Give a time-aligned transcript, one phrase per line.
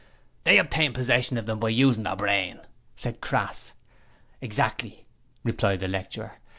[0.45, 2.61] 'They obtained possession of them by usin' their brain,'
[2.95, 3.73] said Crass.
[4.41, 5.05] 'Exactly,'
[5.43, 6.39] replied the lecturer.